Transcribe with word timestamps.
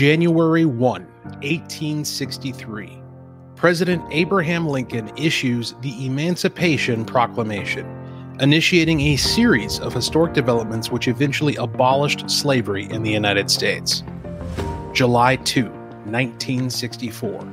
January 0.00 0.64
1, 0.64 1.02
1863, 1.42 3.02
President 3.54 4.02
Abraham 4.10 4.66
Lincoln 4.66 5.14
issues 5.14 5.74
the 5.82 6.06
Emancipation 6.06 7.04
Proclamation, 7.04 7.84
initiating 8.40 8.98
a 8.98 9.16
series 9.16 9.78
of 9.78 9.92
historic 9.92 10.32
developments 10.32 10.90
which 10.90 11.06
eventually 11.06 11.54
abolished 11.56 12.30
slavery 12.30 12.90
in 12.90 13.02
the 13.02 13.10
United 13.10 13.50
States. 13.50 14.02
July 14.94 15.36
2, 15.36 15.64
1964, 15.64 17.46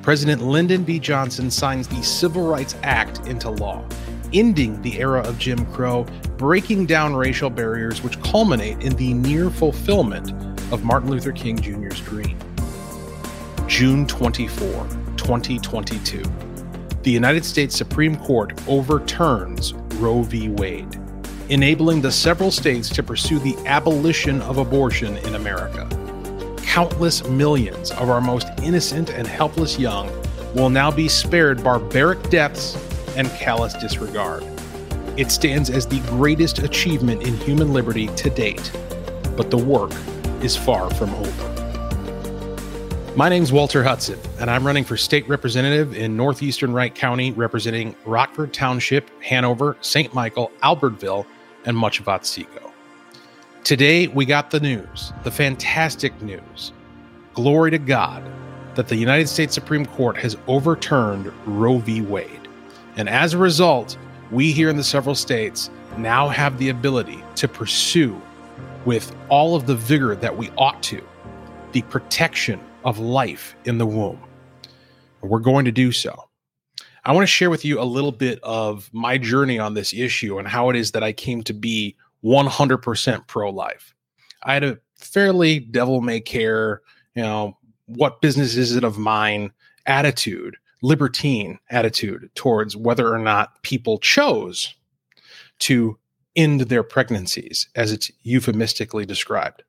President 0.00 0.40
Lyndon 0.40 0.84
B. 0.84 0.98
Johnson 0.98 1.50
signs 1.50 1.86
the 1.86 2.02
Civil 2.02 2.46
Rights 2.46 2.76
Act 2.82 3.26
into 3.26 3.50
law, 3.50 3.84
ending 4.32 4.80
the 4.82 5.00
era 5.00 5.20
of 5.20 5.38
Jim 5.38 5.64
Crow, 5.72 6.04
breaking 6.36 6.86
down 6.86 7.14
racial 7.14 7.50
barriers 7.50 8.02
which 8.02 8.20
culminate 8.22 8.80
in 8.80 8.94
the 8.96 9.14
near 9.14 9.50
fulfillment 9.50 10.32
of 10.72 10.84
Martin 10.84 11.10
Luther 11.10 11.32
King 11.32 11.58
Jr.'s 11.58 12.00
dream. 12.00 12.38
June 13.66 14.06
24, 14.06 14.86
2022. 15.16 16.22
The 17.02 17.10
United 17.10 17.44
States 17.44 17.76
Supreme 17.76 18.16
Court 18.16 18.52
overturns 18.68 19.72
Roe 19.94 20.22
v. 20.22 20.48
Wade, 20.48 20.98
enabling 21.48 22.00
the 22.00 22.12
several 22.12 22.50
states 22.50 22.88
to 22.90 23.02
pursue 23.02 23.38
the 23.38 23.56
abolition 23.66 24.42
of 24.42 24.58
abortion 24.58 25.16
in 25.18 25.34
America. 25.34 25.88
Countless 26.58 27.26
millions 27.26 27.90
of 27.92 28.10
our 28.10 28.20
most 28.20 28.48
innocent 28.62 29.10
and 29.10 29.26
helpless 29.26 29.78
young 29.78 30.10
will 30.54 30.68
now 30.68 30.90
be 30.90 31.08
spared 31.08 31.62
barbaric 31.62 32.22
deaths 32.30 32.76
and 33.16 33.28
callous 33.30 33.74
disregard. 33.74 34.44
It 35.16 35.30
stands 35.30 35.70
as 35.70 35.86
the 35.86 36.00
greatest 36.00 36.60
achievement 36.60 37.22
in 37.22 37.36
human 37.36 37.72
liberty 37.72 38.06
to 38.08 38.30
date, 38.30 38.72
but 39.36 39.50
the 39.50 39.58
work 39.58 39.92
is 40.42 40.56
far 40.56 40.90
from 40.94 41.14
over. 41.14 41.50
My 43.16 43.28
name's 43.28 43.52
Walter 43.52 43.82
Hudson, 43.82 44.18
and 44.38 44.48
I'm 44.48 44.64
running 44.64 44.84
for 44.84 44.96
state 44.96 45.28
representative 45.28 45.96
in 45.96 46.16
northeastern 46.16 46.72
Wright 46.72 46.94
County, 46.94 47.32
representing 47.32 47.94
Rockford 48.04 48.52
Township, 48.52 49.10
Hanover, 49.20 49.76
St. 49.80 50.14
Michael, 50.14 50.52
Albertville, 50.62 51.26
and 51.64 51.76
much 51.76 52.00
of 52.00 52.08
Otsego. 52.08 52.72
Today, 53.64 54.06
we 54.06 54.24
got 54.24 54.50
the 54.50 54.60
news, 54.60 55.12
the 55.24 55.30
fantastic 55.30 56.20
news. 56.22 56.72
Glory 57.34 57.70
to 57.72 57.78
God 57.78 58.22
that 58.74 58.88
the 58.88 58.96
United 58.96 59.28
States 59.28 59.54
Supreme 59.54 59.84
Court 59.84 60.16
has 60.16 60.36
overturned 60.46 61.32
Roe 61.44 61.78
v. 61.78 62.00
Wade. 62.00 62.48
And 63.00 63.08
as 63.08 63.32
a 63.32 63.38
result, 63.38 63.96
we 64.30 64.52
here 64.52 64.68
in 64.68 64.76
the 64.76 64.84
several 64.84 65.14
states 65.14 65.70
now 65.96 66.28
have 66.28 66.58
the 66.58 66.68
ability 66.68 67.24
to 67.36 67.48
pursue 67.48 68.20
with 68.84 69.16
all 69.30 69.56
of 69.56 69.64
the 69.64 69.74
vigor 69.74 70.14
that 70.16 70.36
we 70.36 70.50
ought 70.58 70.82
to 70.82 71.02
the 71.72 71.80
protection 71.80 72.60
of 72.84 72.98
life 72.98 73.56
in 73.64 73.78
the 73.78 73.86
womb. 73.86 74.20
We're 75.22 75.38
going 75.38 75.64
to 75.64 75.72
do 75.72 75.92
so. 75.92 76.28
I 77.06 77.12
want 77.12 77.22
to 77.22 77.26
share 77.26 77.48
with 77.48 77.64
you 77.64 77.80
a 77.80 77.84
little 77.84 78.12
bit 78.12 78.38
of 78.42 78.90
my 78.92 79.16
journey 79.16 79.58
on 79.58 79.72
this 79.72 79.94
issue 79.94 80.38
and 80.38 80.46
how 80.46 80.68
it 80.68 80.76
is 80.76 80.90
that 80.90 81.02
I 81.02 81.14
came 81.14 81.42
to 81.44 81.54
be 81.54 81.96
100% 82.22 83.26
pro 83.26 83.48
life. 83.48 83.94
I 84.42 84.52
had 84.52 84.64
a 84.64 84.78
fairly 84.96 85.58
devil 85.58 86.02
may 86.02 86.20
care, 86.20 86.82
you 87.14 87.22
know, 87.22 87.56
what 87.86 88.20
business 88.20 88.56
is 88.56 88.76
it 88.76 88.84
of 88.84 88.98
mine 88.98 89.52
attitude, 89.86 90.58
libertine 90.82 91.58
attitude 91.70 92.30
towards 92.34 92.76
whether 92.76 93.12
or 93.12 93.18
not 93.18 93.62
people 93.62 93.98
chose 93.98 94.74
to 95.60 95.98
end 96.36 96.62
their 96.62 96.82
pregnancies, 96.82 97.68
as 97.74 97.92
it's 97.92 98.10
euphemistically 98.22 99.04
described. 99.04 99.62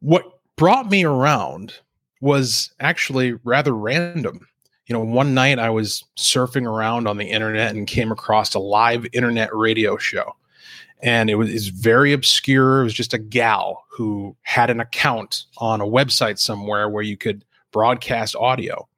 What 0.00 0.24
brought 0.56 0.90
me 0.90 1.04
around 1.04 1.74
was 2.20 2.72
actually 2.80 3.34
rather 3.44 3.74
random. 3.74 4.46
You 4.86 4.92
know, 4.92 5.00
one 5.00 5.34
night 5.34 5.58
I 5.58 5.70
was 5.70 6.04
surfing 6.18 6.66
around 6.66 7.08
on 7.08 7.16
the 7.16 7.30
internet 7.30 7.74
and 7.74 7.86
came 7.86 8.12
across 8.12 8.54
a 8.54 8.58
live 8.58 9.06
internet 9.12 9.54
radio 9.54 9.96
show. 9.96 10.36
And 11.02 11.28
it 11.28 11.34
was, 11.34 11.50
it 11.50 11.54
was 11.54 11.68
very 11.68 12.12
obscure. 12.12 12.80
It 12.80 12.84
was 12.84 12.94
just 12.94 13.14
a 13.14 13.18
gal 13.18 13.84
who 13.90 14.36
had 14.42 14.70
an 14.70 14.80
account 14.80 15.44
on 15.58 15.80
a 15.80 15.86
website 15.86 16.38
somewhere 16.38 16.88
where 16.88 17.02
you 17.02 17.16
could 17.16 17.44
broadcast 17.72 18.36
audio. 18.36 18.88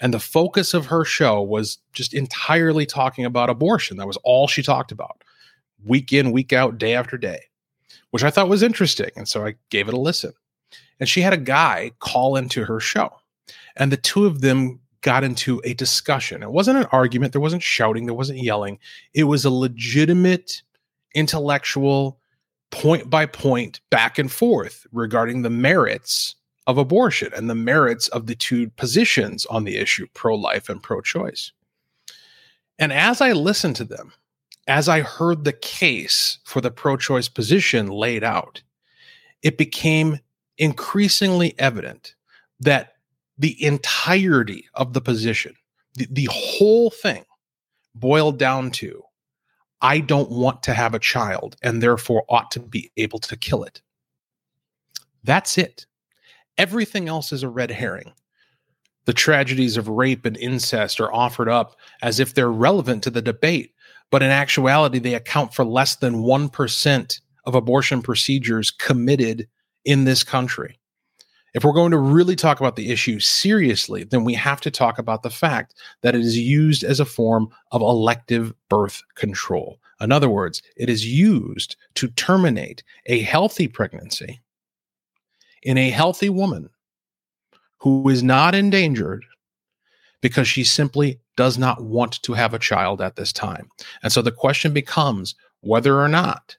And 0.00 0.12
the 0.12 0.20
focus 0.20 0.74
of 0.74 0.86
her 0.86 1.04
show 1.04 1.42
was 1.42 1.78
just 1.92 2.14
entirely 2.14 2.86
talking 2.86 3.24
about 3.24 3.50
abortion. 3.50 3.96
That 3.96 4.06
was 4.06 4.18
all 4.24 4.48
she 4.48 4.62
talked 4.62 4.92
about 4.92 5.22
week 5.84 6.12
in, 6.12 6.32
week 6.32 6.52
out, 6.52 6.78
day 6.78 6.94
after 6.94 7.18
day, 7.18 7.40
which 8.10 8.22
I 8.22 8.30
thought 8.30 8.48
was 8.48 8.62
interesting. 8.62 9.10
And 9.16 9.28
so 9.28 9.46
I 9.46 9.54
gave 9.70 9.88
it 9.88 9.94
a 9.94 10.00
listen. 10.00 10.32
And 11.00 11.08
she 11.08 11.20
had 11.20 11.32
a 11.32 11.38
guy 11.38 11.92
call 11.98 12.36
into 12.36 12.64
her 12.64 12.80
show. 12.80 13.10
And 13.76 13.90
the 13.90 13.96
two 13.96 14.26
of 14.26 14.40
them 14.40 14.80
got 15.00 15.24
into 15.24 15.60
a 15.64 15.74
discussion. 15.74 16.42
It 16.42 16.52
wasn't 16.52 16.78
an 16.78 16.86
argument, 16.92 17.32
there 17.32 17.40
wasn't 17.40 17.62
shouting, 17.62 18.06
there 18.06 18.14
wasn't 18.14 18.38
yelling. 18.38 18.78
It 19.14 19.24
was 19.24 19.44
a 19.44 19.50
legitimate, 19.50 20.62
intellectual, 21.14 22.18
point 22.70 23.10
by 23.10 23.26
point 23.26 23.80
back 23.90 24.18
and 24.18 24.32
forth 24.32 24.86
regarding 24.92 25.42
the 25.42 25.50
merits 25.50 26.36
of 26.66 26.78
abortion 26.78 27.32
and 27.34 27.50
the 27.50 27.54
merits 27.54 28.08
of 28.08 28.26
the 28.26 28.34
two 28.34 28.70
positions 28.70 29.46
on 29.46 29.64
the 29.64 29.76
issue 29.76 30.06
pro 30.14 30.34
life 30.34 30.68
and 30.68 30.82
pro 30.82 31.00
choice. 31.00 31.52
And 32.78 32.92
as 32.92 33.20
I 33.20 33.32
listened 33.32 33.76
to 33.76 33.84
them, 33.84 34.12
as 34.66 34.88
I 34.88 35.00
heard 35.00 35.44
the 35.44 35.52
case 35.52 36.38
for 36.44 36.60
the 36.60 36.70
pro 36.70 36.96
choice 36.96 37.28
position 37.28 37.88
laid 37.88 38.22
out, 38.22 38.62
it 39.42 39.58
became 39.58 40.20
increasingly 40.58 41.54
evident 41.58 42.14
that 42.60 42.94
the 43.38 43.62
entirety 43.64 44.66
of 44.74 44.92
the 44.92 45.00
position, 45.00 45.54
the, 45.94 46.06
the 46.10 46.28
whole 46.30 46.90
thing, 46.90 47.24
boiled 47.94 48.38
down 48.38 48.70
to 48.70 49.02
I 49.80 49.98
don't 49.98 50.30
want 50.30 50.62
to 50.62 50.74
have 50.74 50.94
a 50.94 51.00
child 51.00 51.56
and 51.62 51.82
therefore 51.82 52.24
ought 52.28 52.52
to 52.52 52.60
be 52.60 52.92
able 52.96 53.18
to 53.18 53.36
kill 53.36 53.64
it. 53.64 53.82
That's 55.24 55.58
it. 55.58 55.86
Everything 56.58 57.08
else 57.08 57.32
is 57.32 57.42
a 57.42 57.48
red 57.48 57.70
herring. 57.70 58.12
The 59.04 59.12
tragedies 59.12 59.76
of 59.76 59.88
rape 59.88 60.24
and 60.26 60.36
incest 60.36 61.00
are 61.00 61.12
offered 61.12 61.48
up 61.48 61.76
as 62.02 62.20
if 62.20 62.34
they're 62.34 62.52
relevant 62.52 63.02
to 63.04 63.10
the 63.10 63.22
debate 63.22 63.72
but 64.12 64.22
in 64.22 64.30
actuality, 64.30 64.98
they 64.98 65.14
account 65.14 65.54
for 65.54 65.64
less 65.64 65.96
than 65.96 66.22
1% 66.22 67.20
of 67.46 67.54
abortion 67.54 68.02
procedures 68.02 68.70
committed 68.70 69.48
in 69.86 70.04
this 70.04 70.22
country. 70.22 70.78
If 71.54 71.64
we're 71.64 71.72
going 71.72 71.90
to 71.92 71.98
really 71.98 72.36
talk 72.36 72.60
about 72.60 72.76
the 72.76 72.90
issue 72.90 73.18
seriously, 73.20 74.04
then 74.04 74.24
we 74.24 74.34
have 74.34 74.60
to 74.60 74.70
talk 74.70 74.98
about 74.98 75.22
the 75.22 75.30
fact 75.30 75.74
that 76.02 76.14
it 76.14 76.20
is 76.20 76.38
used 76.38 76.84
as 76.84 77.00
a 77.00 77.06
form 77.06 77.48
of 77.72 77.80
elective 77.80 78.52
birth 78.68 79.02
control. 79.16 79.80
In 79.98 80.12
other 80.12 80.28
words, 80.28 80.62
it 80.76 80.90
is 80.90 81.06
used 81.06 81.76
to 81.94 82.08
terminate 82.08 82.82
a 83.06 83.20
healthy 83.20 83.66
pregnancy 83.66 84.40
in 85.62 85.78
a 85.78 85.90
healthy 85.90 86.28
woman 86.28 86.68
who 87.78 88.08
is 88.08 88.22
not 88.22 88.54
endangered 88.54 89.24
because 90.20 90.46
she 90.46 90.64
simply 90.64 91.20
does 91.36 91.58
not 91.58 91.82
want 91.82 92.22
to 92.22 92.32
have 92.32 92.54
a 92.54 92.58
child 92.58 93.00
at 93.00 93.16
this 93.16 93.32
time. 93.32 93.68
And 94.02 94.12
so 94.12 94.22
the 94.22 94.30
question 94.30 94.72
becomes 94.72 95.34
whether 95.60 96.00
or 96.00 96.08
not 96.08 96.56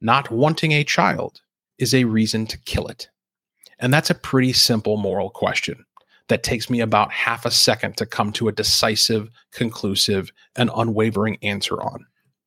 not 0.00 0.30
wanting 0.30 0.72
a 0.72 0.84
child 0.84 1.40
is 1.78 1.94
a 1.94 2.04
reason 2.04 2.46
to 2.46 2.58
kill 2.58 2.86
it. 2.88 3.08
And 3.78 3.92
that's 3.92 4.10
a 4.10 4.14
pretty 4.14 4.52
simple 4.52 4.96
moral 4.96 5.30
question 5.30 5.84
that 6.28 6.42
takes 6.42 6.70
me 6.70 6.80
about 6.80 7.12
half 7.12 7.44
a 7.44 7.50
second 7.50 7.96
to 7.96 8.06
come 8.06 8.32
to 8.32 8.48
a 8.48 8.52
decisive, 8.52 9.28
conclusive, 9.52 10.32
and 10.56 10.70
unwavering 10.74 11.38
answer 11.42 11.82
on. 11.82 12.06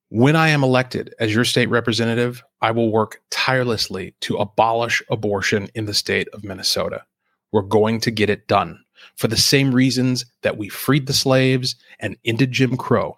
When 0.09 0.35
I 0.35 0.49
am 0.49 0.63
elected 0.63 1.15
as 1.19 1.33
your 1.33 1.45
state 1.45 1.69
representative, 1.69 2.43
I 2.61 2.69
will 2.69 2.91
work 2.91 3.21
tirelessly 3.31 4.13
to 4.21 4.37
abolish 4.37 5.01
abortion 5.09 5.67
in 5.73 5.85
the 5.85 5.95
state 5.95 6.27
of 6.31 6.43
Minnesota. 6.43 7.03
We're 7.51 7.63
going 7.63 7.99
to 8.01 8.11
get 8.11 8.29
it 8.29 8.47
done 8.47 8.79
for 9.15 9.27
the 9.27 9.37
same 9.37 9.73
reasons 9.73 10.23
that 10.43 10.57
we 10.57 10.69
freed 10.69 11.07
the 11.07 11.13
slaves 11.13 11.75
and 11.99 12.17
ended 12.23 12.51
Jim 12.51 12.77
Crow. 12.77 13.17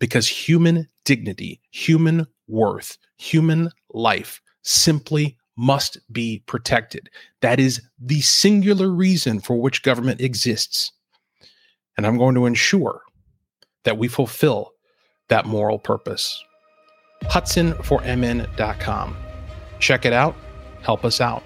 Because 0.00 0.26
human 0.26 0.88
dignity, 1.04 1.60
human 1.70 2.26
worth, 2.48 2.98
human 3.16 3.70
life 3.92 4.40
simply 4.62 5.36
must 5.56 5.98
be 6.12 6.42
protected. 6.46 7.10
That 7.42 7.60
is 7.60 7.80
the 8.00 8.22
singular 8.22 8.90
reason 8.90 9.40
for 9.40 9.60
which 9.60 9.84
government 9.84 10.20
exists. 10.20 10.90
And 11.96 12.04
I'm 12.06 12.18
going 12.18 12.34
to 12.34 12.46
ensure 12.46 13.02
that 13.84 13.98
we 13.98 14.08
fulfill 14.08 14.73
that 15.28 15.46
moral 15.46 15.78
purpose. 15.78 16.44
HudsonforMN.com. 17.24 19.16
Check 19.80 20.04
it 20.04 20.12
out. 20.12 20.36
Help 20.82 21.04
us 21.04 21.20
out 21.20 21.42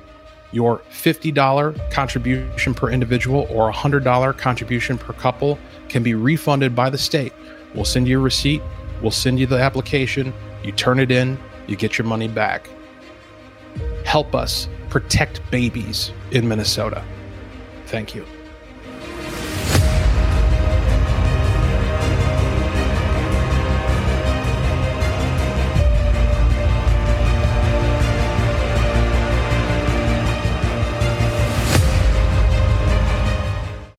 your 0.53 0.79
$50 0.91 1.91
contribution 1.91 2.75
per 2.75 2.91
individual 2.91 3.47
or 3.51 3.71
$100 3.71 4.39
contribution 4.39 4.97
per 4.97 5.13
couple 5.13 5.59
can 5.89 6.03
be 6.03 6.15
refunded 6.15 6.75
by 6.75 6.91
the 6.91 6.99
state. 6.99 7.33
We'll 7.75 7.85
send 7.85 8.09
you 8.09 8.19
a 8.19 8.23
receipt, 8.23 8.63
we'll 9.03 9.11
send 9.11 9.39
you 9.39 9.47
the 9.47 9.59
application, 9.59 10.33
you 10.63 10.73
turn 10.73 10.99
it 10.99 11.11
in, 11.11 11.39
you 11.67 11.77
get 11.77 11.99
your 11.99 12.07
money 12.07 12.29
back. 12.29 12.69
Help 14.05 14.35
us 14.35 14.69
protect 14.89 15.43
babies 15.51 16.13
in 16.31 16.49
Minnesota. 16.49 17.05
Thank 17.87 18.15
you. 18.15 18.25